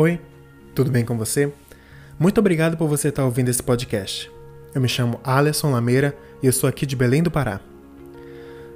Oi, 0.00 0.18
tudo 0.74 0.90
bem 0.90 1.04
com 1.04 1.18
você? 1.18 1.52
Muito 2.18 2.38
obrigado 2.38 2.74
por 2.74 2.88
você 2.88 3.08
estar 3.08 3.22
ouvindo 3.22 3.50
esse 3.50 3.62
podcast. 3.62 4.32
Eu 4.74 4.80
me 4.80 4.88
chamo 4.88 5.20
Alisson 5.22 5.70
Lameira 5.70 6.16
e 6.42 6.46
eu 6.46 6.52
sou 6.54 6.66
aqui 6.66 6.86
de 6.86 6.96
Belém 6.96 7.22
do 7.22 7.30
Pará. 7.30 7.60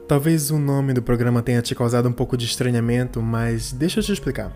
Talvez 0.07 0.51
o 0.51 0.59
nome 0.59 0.93
do 0.93 1.01
programa 1.01 1.41
tenha 1.41 1.63
te 1.63 1.75
causado 1.75 2.11
um 2.11 2.13
pouco 2.13 2.37
de 2.37 2.45
estranhamento, 2.45 3.23
mas 3.23 3.73
deixa 3.73 4.01
eu 4.01 4.05
te 4.05 4.13
explicar. 4.13 4.53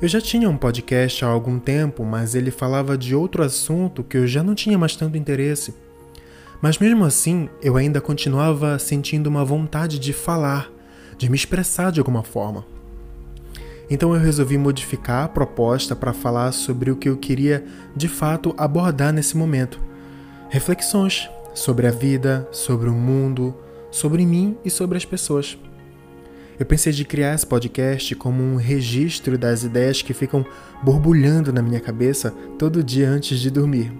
Eu 0.00 0.06
já 0.06 0.20
tinha 0.20 0.48
um 0.48 0.56
podcast 0.56 1.24
há 1.24 1.28
algum 1.28 1.58
tempo, 1.58 2.04
mas 2.04 2.36
ele 2.36 2.52
falava 2.52 2.96
de 2.96 3.12
outro 3.16 3.42
assunto 3.42 4.04
que 4.04 4.18
eu 4.18 4.24
já 4.28 4.44
não 4.44 4.54
tinha 4.54 4.78
mais 4.78 4.94
tanto 4.94 5.18
interesse. 5.18 5.74
Mas 6.62 6.78
mesmo 6.78 7.04
assim, 7.04 7.50
eu 7.60 7.76
ainda 7.76 8.00
continuava 8.00 8.78
sentindo 8.78 9.26
uma 9.26 9.44
vontade 9.44 9.98
de 9.98 10.12
falar, 10.12 10.70
de 11.18 11.28
me 11.28 11.34
expressar 11.34 11.90
de 11.90 11.98
alguma 11.98 12.22
forma. 12.22 12.64
Então 13.88 14.14
eu 14.14 14.20
resolvi 14.20 14.58
modificar 14.58 15.24
a 15.24 15.28
proposta 15.28 15.94
para 15.94 16.12
falar 16.12 16.52
sobre 16.52 16.90
o 16.90 16.96
que 16.96 17.08
eu 17.08 17.16
queria 17.16 17.64
de 17.94 18.08
fato 18.08 18.54
abordar 18.58 19.12
nesse 19.12 19.36
momento. 19.36 19.80
Reflexões 20.48 21.28
sobre 21.54 21.86
a 21.86 21.90
vida, 21.90 22.48
sobre 22.50 22.88
o 22.88 22.94
mundo, 22.94 23.54
sobre 23.90 24.26
mim 24.26 24.56
e 24.64 24.70
sobre 24.70 24.96
as 24.98 25.04
pessoas. 25.04 25.56
Eu 26.58 26.64
pensei 26.64 26.92
de 26.92 27.04
criar 27.04 27.34
esse 27.34 27.46
podcast 27.46 28.14
como 28.14 28.42
um 28.42 28.56
registro 28.56 29.36
das 29.36 29.62
ideias 29.62 30.00
que 30.00 30.14
ficam 30.14 30.44
borbulhando 30.82 31.52
na 31.52 31.60
minha 31.60 31.80
cabeça 31.80 32.32
todo 32.58 32.82
dia 32.82 33.08
antes 33.08 33.38
de 33.38 33.50
dormir. 33.50 33.92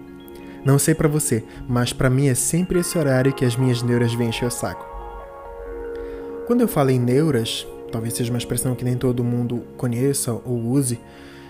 Não 0.65 0.79
sei 0.79 0.95
para 0.95 1.07
você, 1.07 1.45
mas 1.69 1.93
para 1.93 2.11
mim 2.11 2.29
é 2.29 2.35
sempre 2.35 2.81
esse 2.81 2.99
horário 2.99 3.33
que 3.33 3.45
as 3.45 3.57
minhas 3.57 3.83
neuras 3.83 4.15
vêm 4.15 4.31
encher 4.31 4.47
o 4.47 4.51
saco. 4.51 4.85
Quando 6.47 6.63
eu 6.63 6.69
falo 6.69 6.91
em 6.91 6.99
neuras, 6.99 7.67
talvez 7.91 8.15
seja 8.15 8.31
uma 8.31 8.39
expressão 8.39 8.75
que 8.75 8.85
nem 8.85 8.97
todo 8.97 9.25
mundo 9.25 9.63
conheça 9.77 10.33
ou 10.33 10.71
use, 10.71 10.99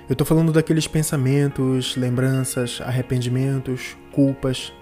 eu 0.09 0.13
estou 0.13 0.27
falando 0.27 0.53
daqueles 0.53 0.87
pensamentos, 0.87 1.97
lembranças, 1.97 2.81
arrependimentos, 2.81 3.97
culpas, 4.13 4.73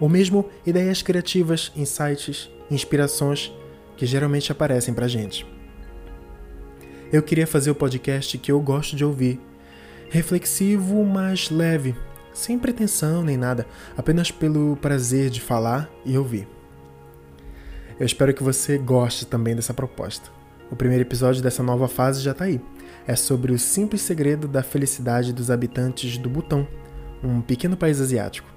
ou 0.00 0.08
mesmo 0.08 0.48
ideias 0.66 1.02
criativas, 1.02 1.70
insights, 1.76 2.50
inspirações 2.70 3.52
que 3.96 4.06
geralmente 4.06 4.50
aparecem 4.50 4.94
pra 4.94 5.06
gente. 5.06 5.46
Eu 7.12 7.22
queria 7.22 7.46
fazer 7.46 7.70
o 7.70 7.74
podcast 7.74 8.38
que 8.38 8.50
eu 8.50 8.58
gosto 8.60 8.96
de 8.96 9.04
ouvir, 9.04 9.38
reflexivo, 10.08 11.04
mas 11.04 11.50
leve, 11.50 11.94
sem 12.32 12.58
pretensão 12.58 13.22
nem 13.22 13.36
nada, 13.36 13.66
apenas 13.94 14.30
pelo 14.30 14.76
prazer 14.76 15.28
de 15.28 15.40
falar 15.40 15.90
e 16.04 16.16
ouvir. 16.16 16.48
Eu 18.00 18.06
espero 18.06 18.32
que 18.32 18.42
você 18.42 18.78
goste 18.78 19.26
também 19.26 19.54
dessa 19.54 19.74
proposta. 19.74 20.30
O 20.72 20.76
primeiro 20.76 21.02
episódio 21.02 21.42
dessa 21.42 21.62
nova 21.62 21.86
fase 21.86 22.22
já 22.22 22.30
está 22.30 22.46
aí. 22.46 22.58
É 23.06 23.14
sobre 23.14 23.52
o 23.52 23.58
simples 23.58 24.00
segredo 24.00 24.48
da 24.48 24.62
felicidade 24.62 25.30
dos 25.30 25.50
habitantes 25.50 26.16
do 26.16 26.30
Butão, 26.30 26.66
um 27.22 27.42
pequeno 27.42 27.76
país 27.76 28.00
asiático. 28.00 28.48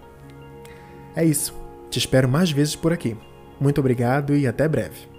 É 1.13 1.25
isso. 1.25 1.53
Te 1.89 1.99
espero 1.99 2.29
mais 2.29 2.49
vezes 2.49 2.73
por 2.73 2.93
aqui. 2.93 3.17
Muito 3.59 3.79
obrigado 3.79 4.33
e 4.33 4.47
até 4.47 4.65
breve. 4.65 5.14